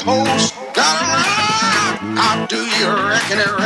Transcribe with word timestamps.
Post, 0.00 0.54
gotta 0.72 1.04
a 1.04 2.16
How 2.16 2.46
do 2.46 2.56
you 2.56 2.88
reckon 3.08 3.38
it 3.38 3.59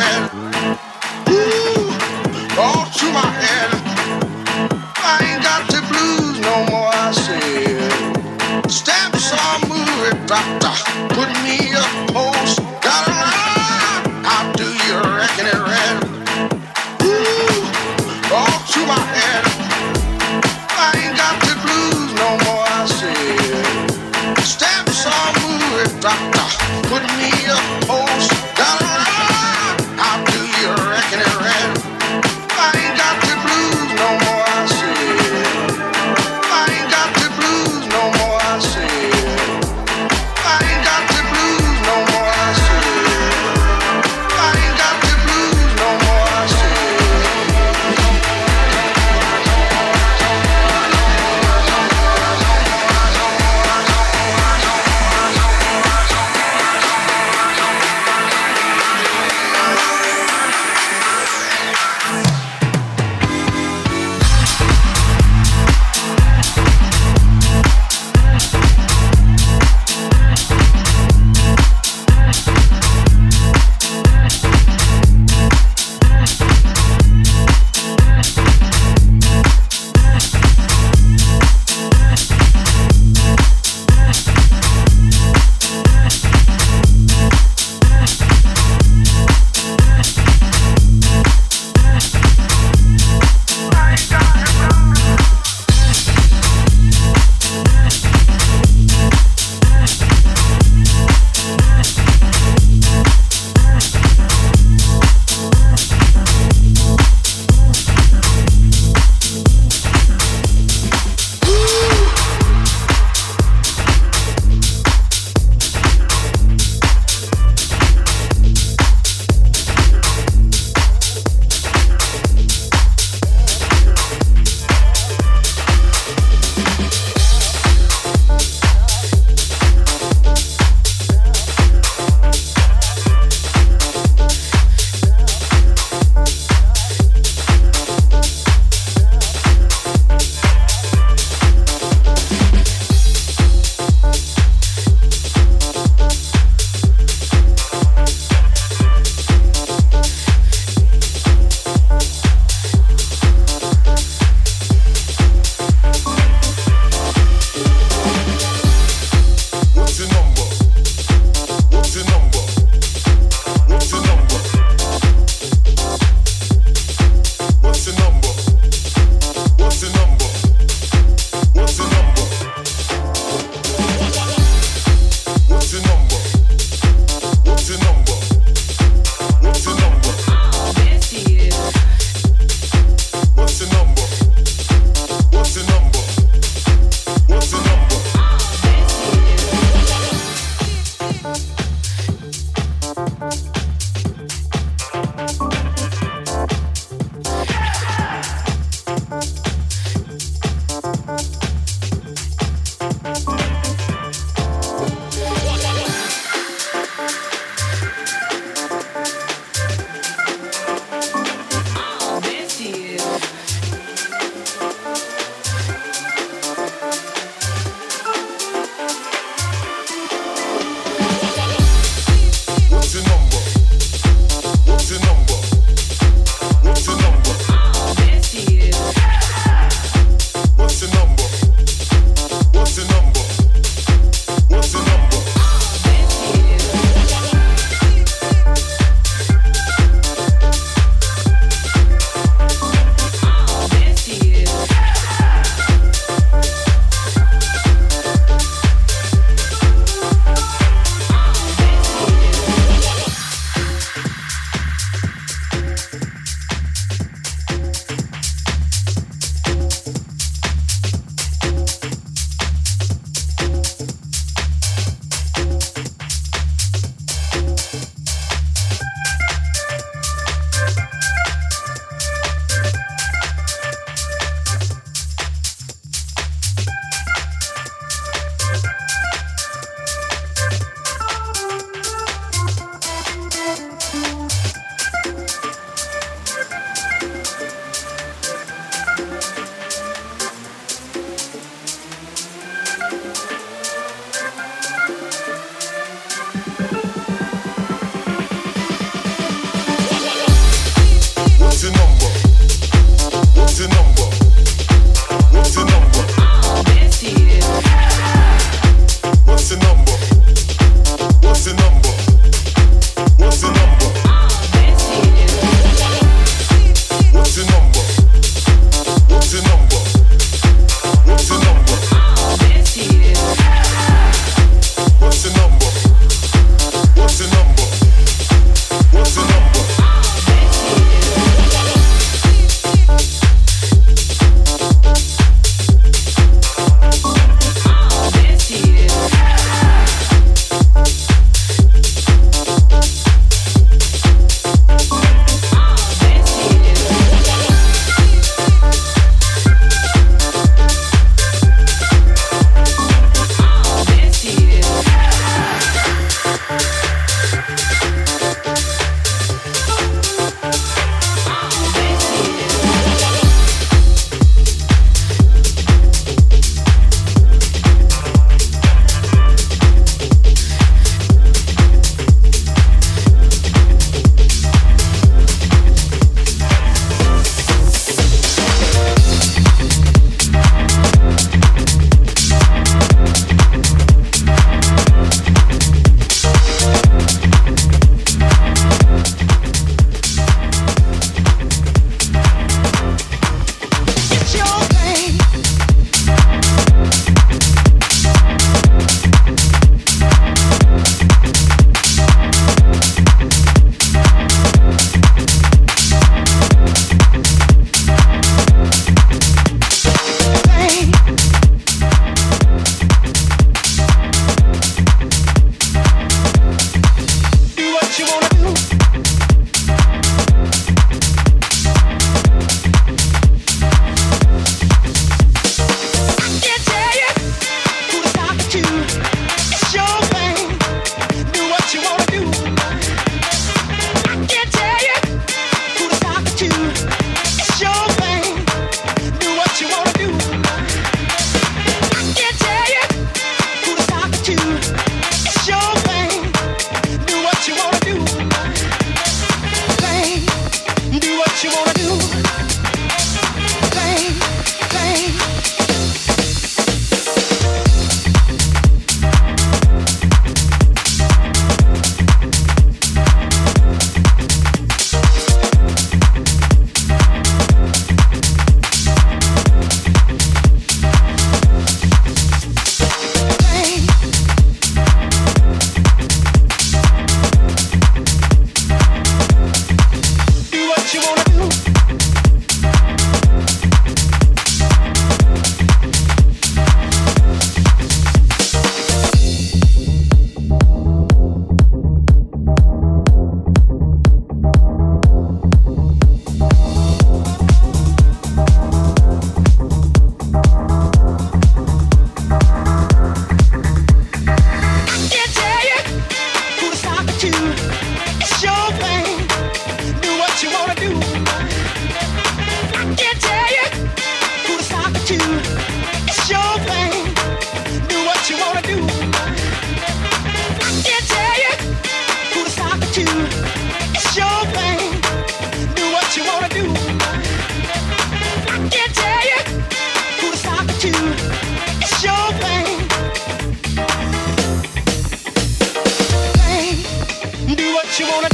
you 538.01 538.07
wanna. 538.07 538.29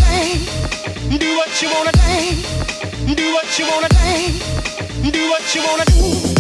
Do 1.19 1.37
what 1.37 1.61
you 1.61 1.69
wanna. 1.69 1.93
Do 3.15 3.35
what 3.35 3.59
you 3.59 3.67
wanna. 3.67 3.89
Do 5.11 5.31
what 5.31 5.55
you 5.55 5.63
wanna 5.63 5.85
do. 5.85 6.40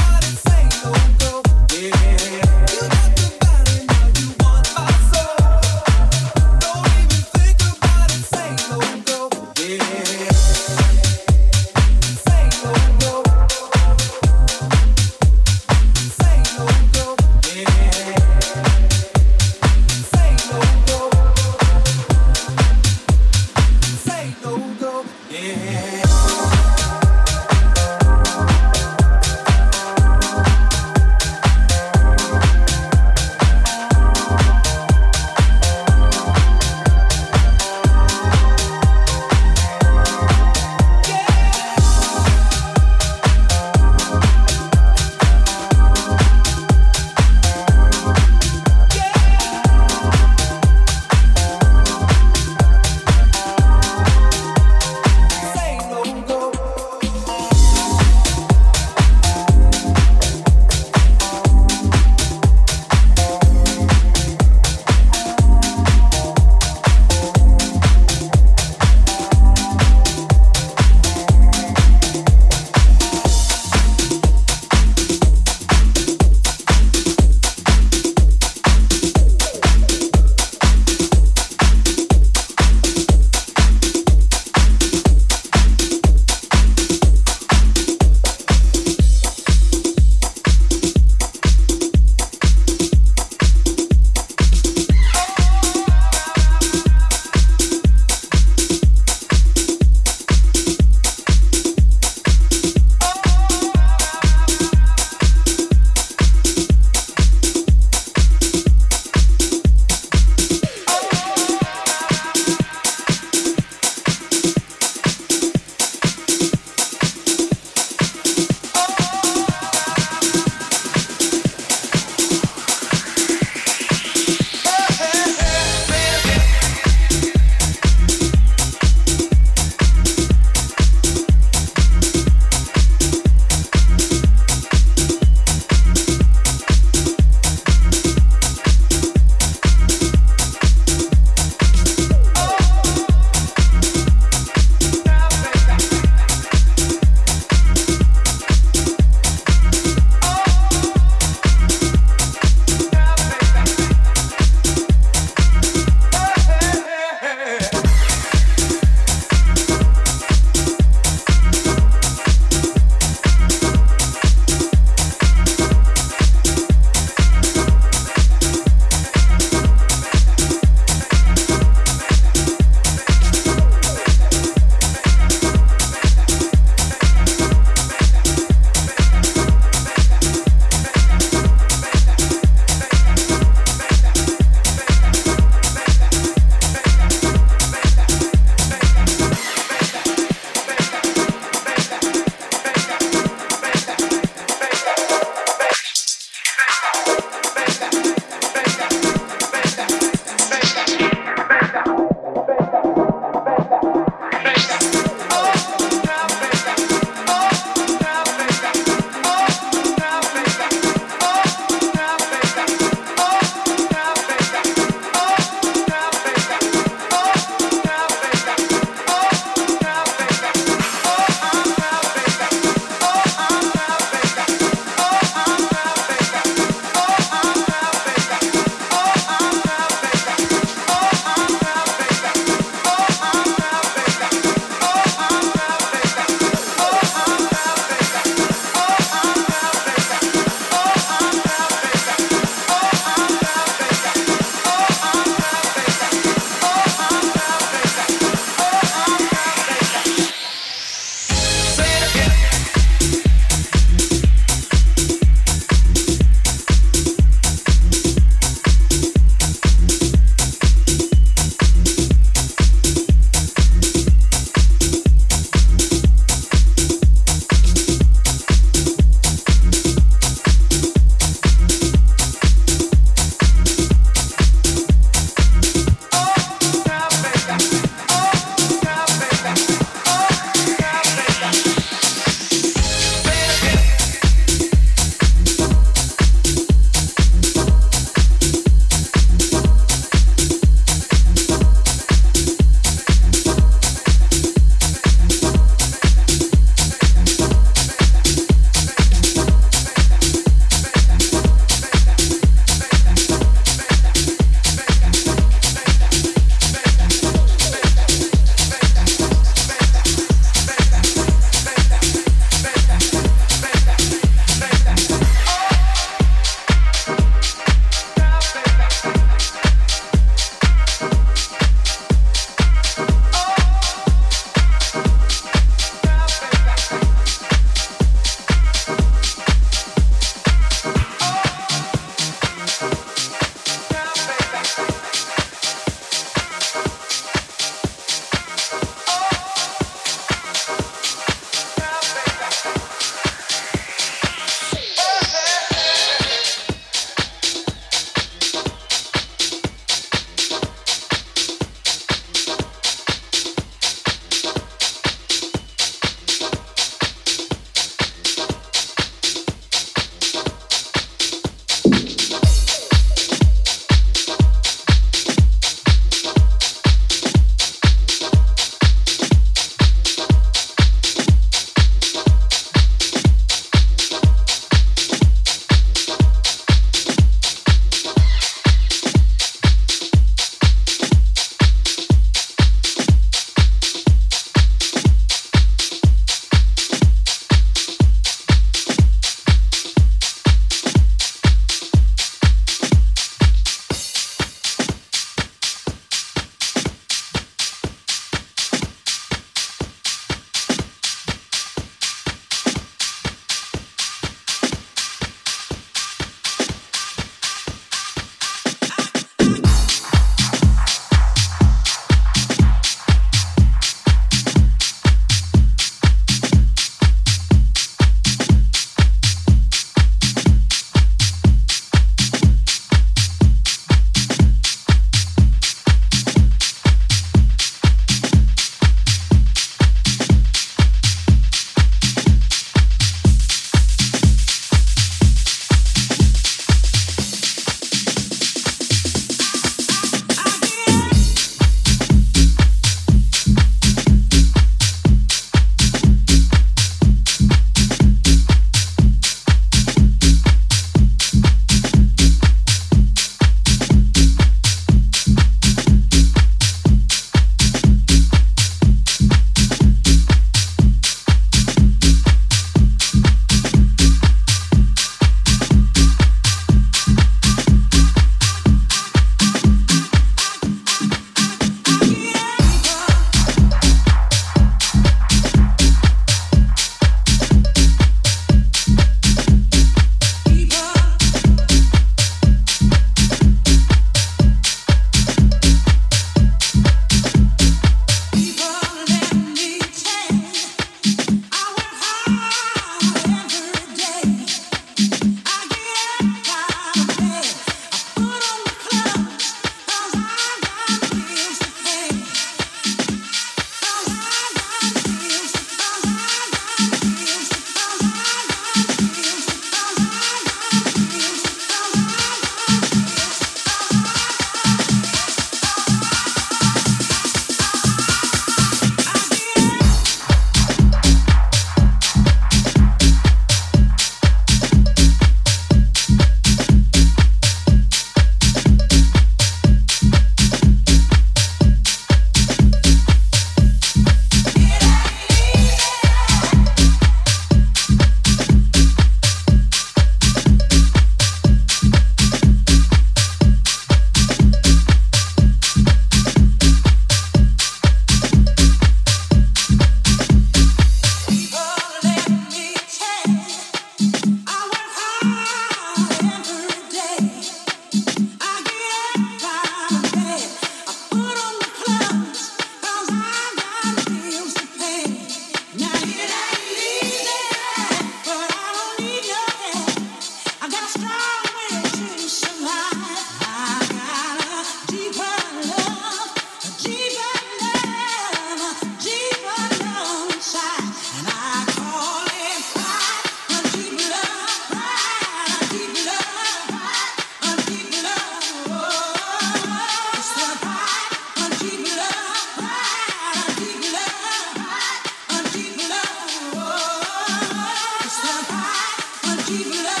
keep 599.51 599.67
it 599.67 599.85
up. 599.85 600.00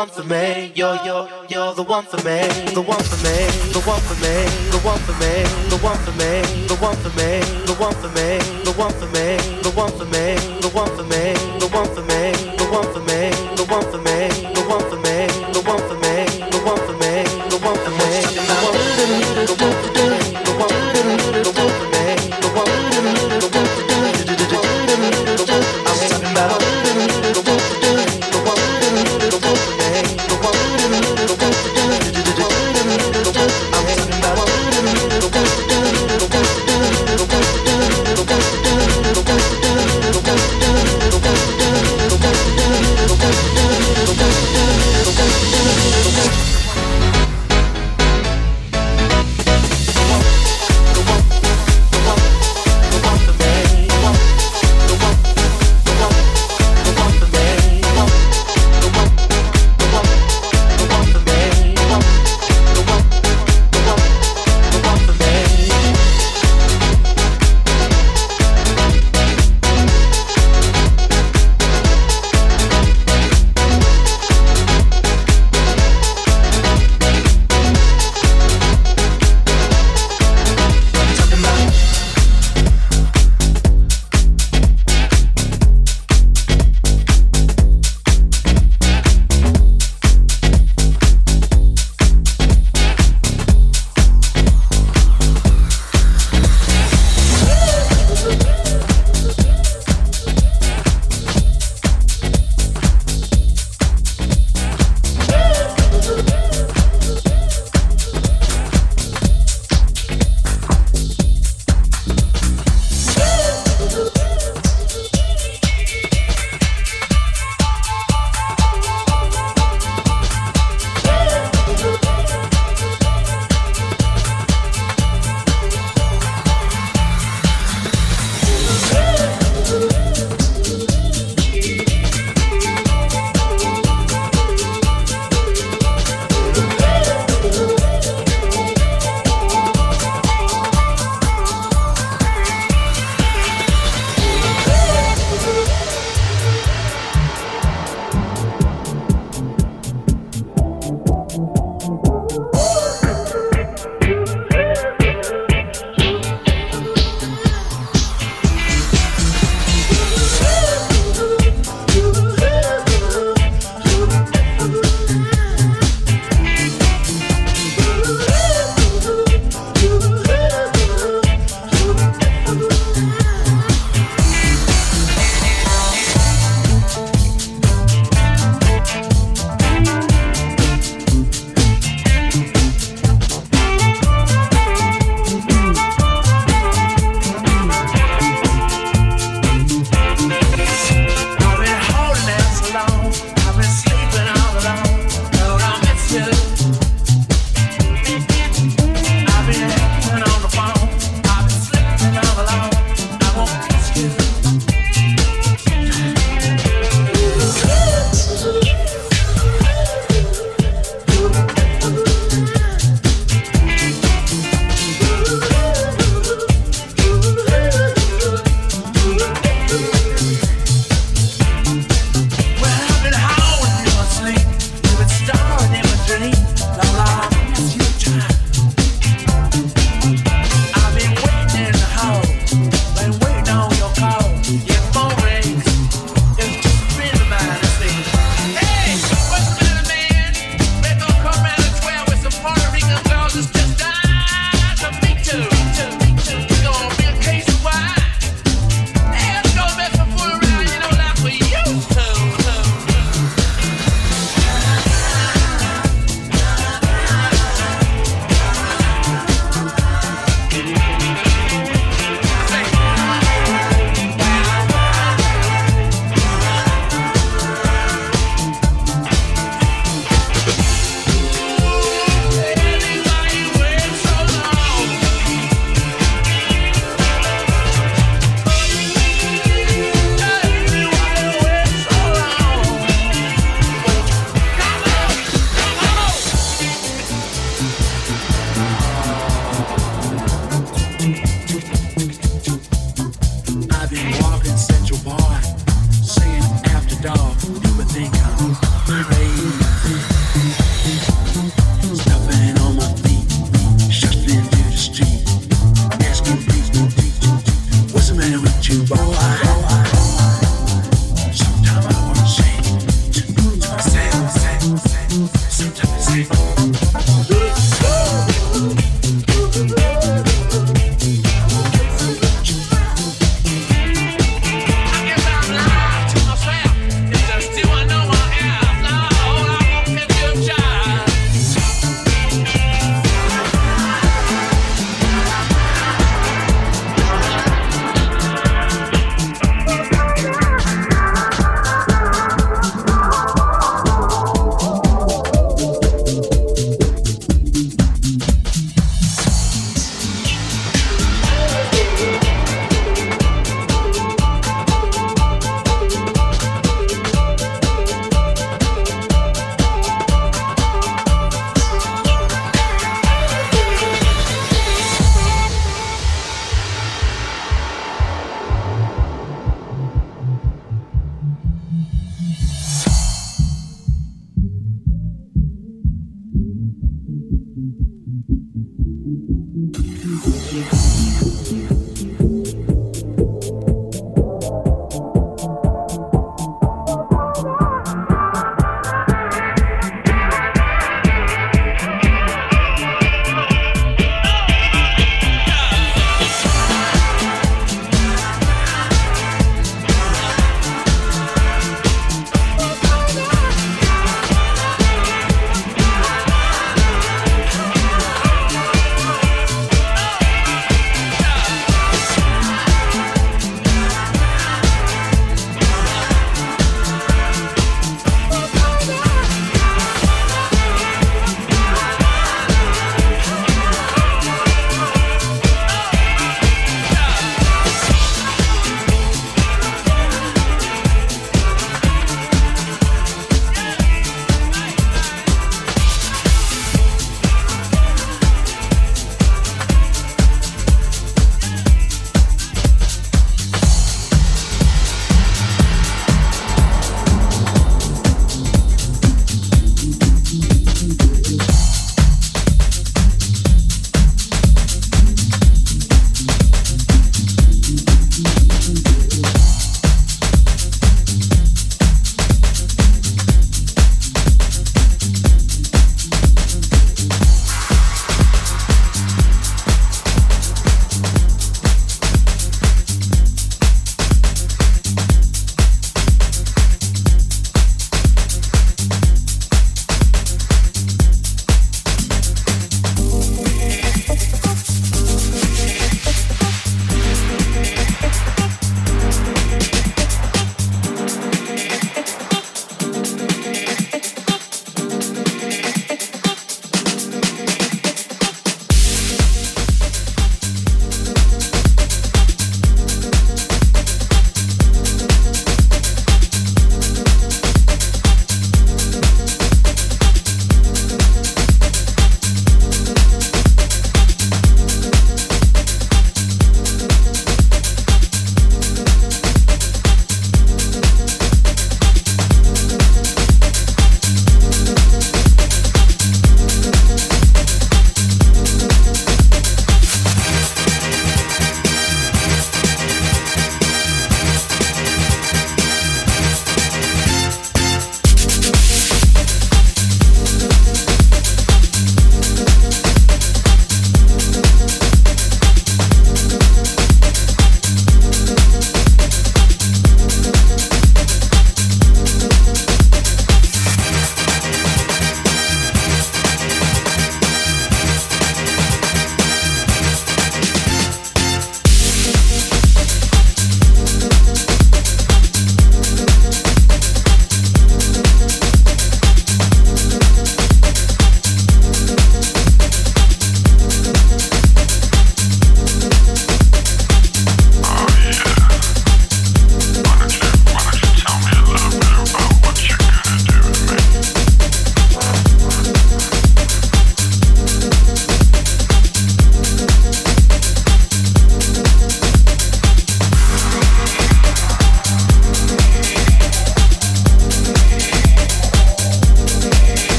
one 0.00 0.08
for 0.08 0.24
me. 0.24 0.72
You're, 0.74 0.96
you're, 1.04 1.28
you're 1.50 1.74
the 1.74 1.82
one 1.82 2.04
for 2.04 2.16
me. 2.24 2.40
The 2.72 2.80
one 2.80 3.02
for 3.04 3.20
me. 3.20 3.36
The 3.76 3.82
one 3.84 4.00
for 4.00 4.16
me. 4.24 4.34
The 4.72 4.80
one 4.80 4.98
for 5.04 5.12
me. 5.20 5.44
The 5.68 5.76
one 5.76 5.98
for 5.98 6.12
me. 6.16 6.40
The 6.68 6.76
one 6.80 6.96
for 6.96 7.10
me. 7.20 7.40
The 7.68 7.74
one 7.76 7.94
for 8.00 8.08
me. 8.16 8.38
The 8.64 8.72
one 8.80 8.92
for 8.92 9.08
me. 9.12 9.36
The 9.60 9.70
one 9.76 9.92
for 9.98 10.06
me. 10.06 10.39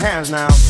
Hands 0.00 0.30
now. 0.30 0.69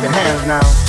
Clap 0.00 0.14
your 0.14 0.22
hands 0.22 0.46
now. 0.46 0.79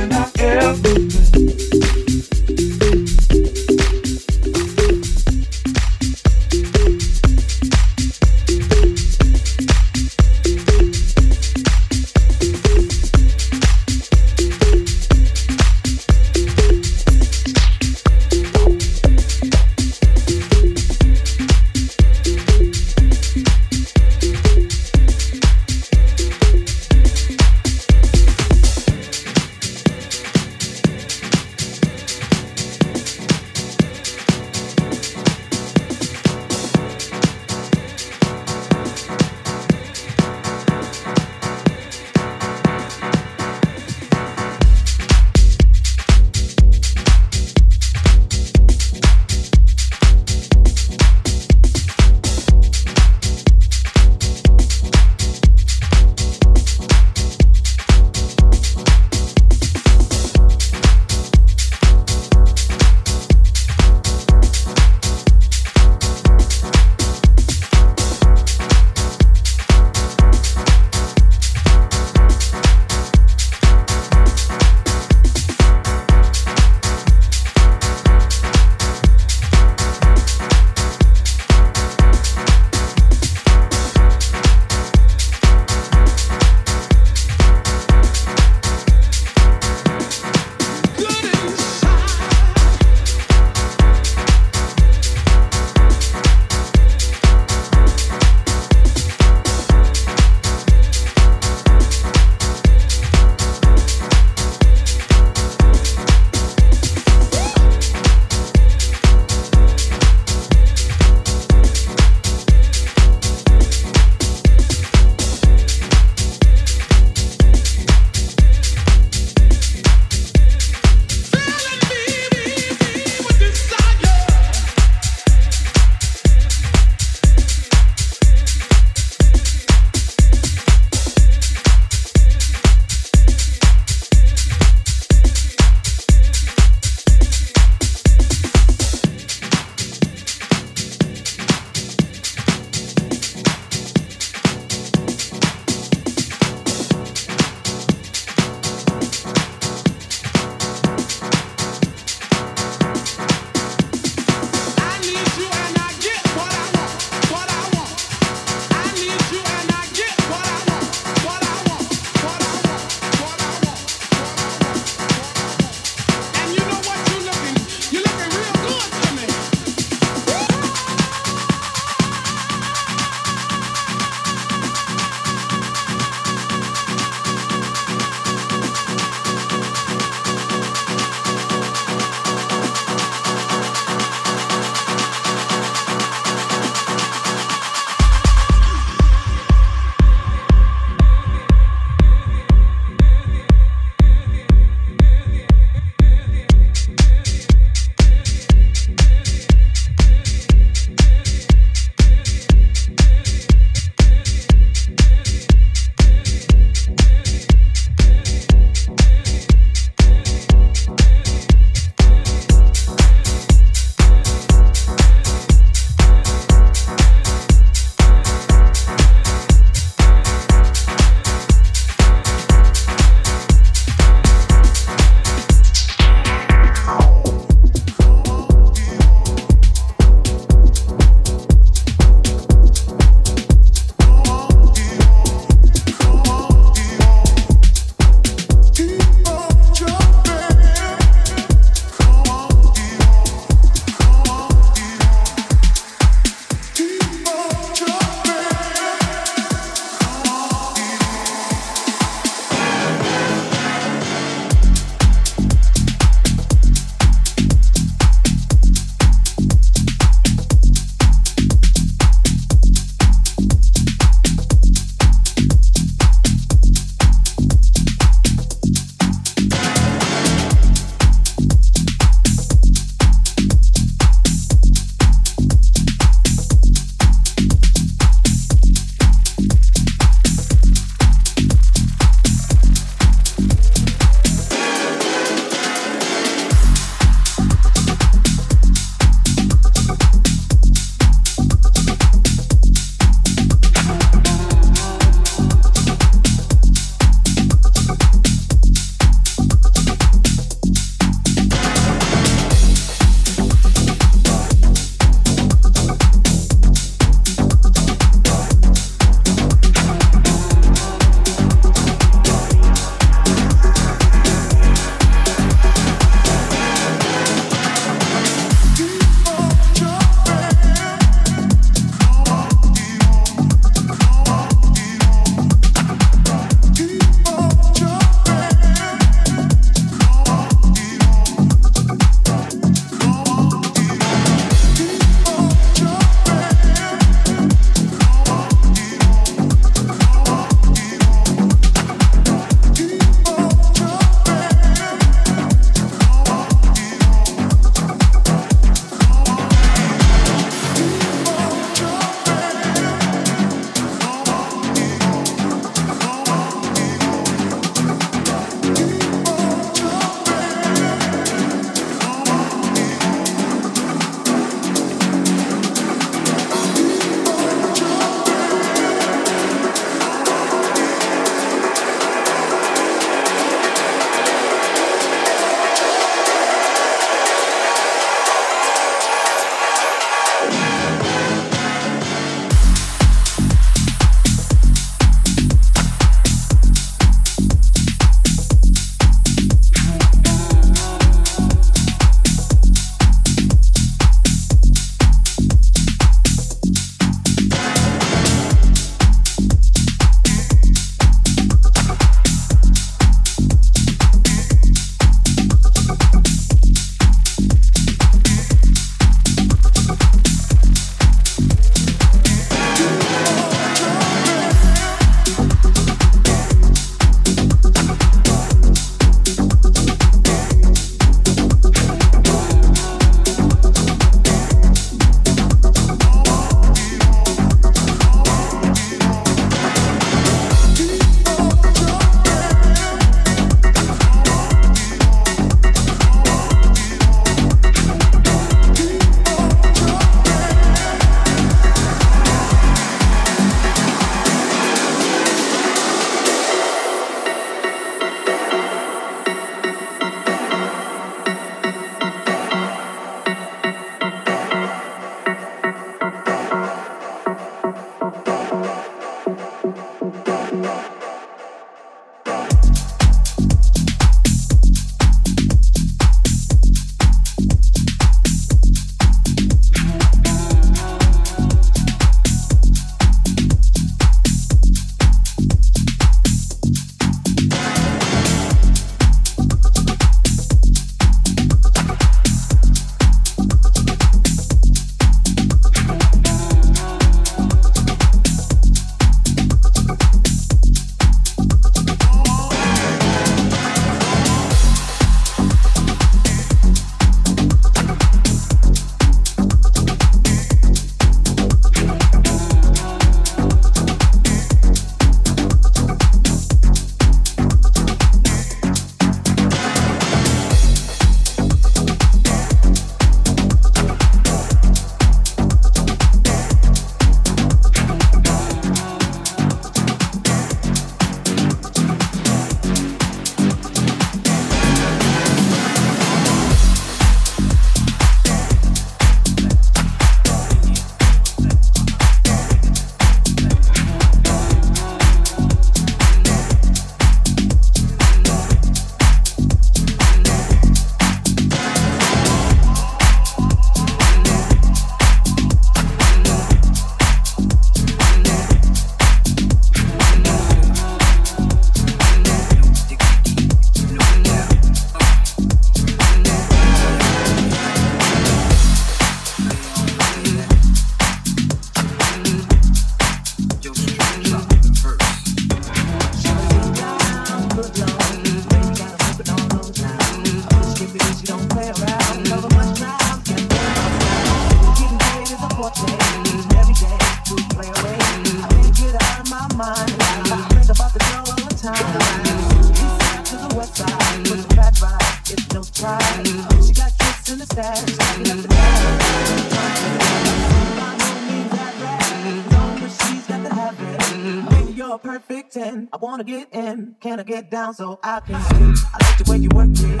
Down 597.51 597.73
so 597.73 597.99
I 598.01 598.21
can 598.21 598.41
sing? 598.43 598.75
I 598.93 598.97
like 599.05 599.17
the 599.17 599.29
way 599.29 599.37
you 599.37 599.49
work 599.53 599.67
it. 599.71 600.00